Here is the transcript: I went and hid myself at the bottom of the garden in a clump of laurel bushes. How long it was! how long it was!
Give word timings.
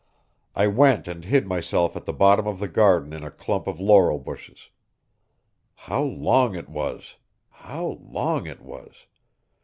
I 0.55 0.65
went 0.65 1.07
and 1.07 1.23
hid 1.25 1.45
myself 1.45 1.95
at 1.95 2.05
the 2.05 2.11
bottom 2.11 2.47
of 2.47 2.57
the 2.57 2.67
garden 2.67 3.13
in 3.13 3.23
a 3.23 3.29
clump 3.29 3.67
of 3.67 3.79
laurel 3.79 4.17
bushes. 4.17 4.69
How 5.75 6.01
long 6.01 6.55
it 6.55 6.67
was! 6.69 7.17
how 7.51 7.99
long 8.01 8.47
it 8.47 8.61
was! 8.61 9.05